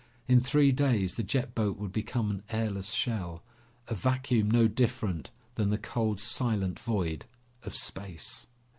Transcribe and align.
In 0.27 0.39
three 0.41 0.71
days 0.71 1.13
the 1.13 1.21
jet 1.21 1.53
boat 1.53 1.77
would 1.77 1.91
become 1.91 2.31
an 2.31 2.41
airless 2.49 2.89
shell. 2.89 3.43
A 3.87 3.93
vacuum 3.93 4.49
no 4.49 4.67
different 4.67 5.29
than 5.53 5.69
the 5.69 5.77
cold 5.77 6.19
silent 6.19 6.79
void 6.79 7.25
of 7.61 7.75
space! 7.75 8.47